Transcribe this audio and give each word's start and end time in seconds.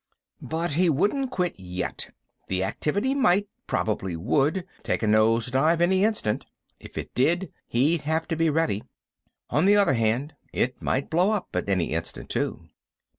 But 0.41 0.71
he 0.71 0.89
wouldn't 0.89 1.29
quit 1.29 1.59
yet; 1.59 2.09
the 2.47 2.63
activity 2.63 3.13
might—probably 3.13 4.15
would—take 4.15 5.03
a 5.03 5.05
nose 5.05 5.51
dive 5.51 5.79
any 5.79 6.03
instant. 6.03 6.47
If 6.79 6.97
it 6.97 7.13
did, 7.13 7.51
he'd 7.67 8.01
have 8.01 8.27
to 8.29 8.35
be 8.35 8.49
ready. 8.49 8.83
On 9.51 9.67
the 9.67 9.75
other 9.75 9.93
hand, 9.93 10.33
it 10.51 10.81
might 10.81 11.11
blow 11.11 11.29
up 11.29 11.55
at 11.55 11.69
any 11.69 11.91
instant, 11.91 12.29
too. 12.31 12.67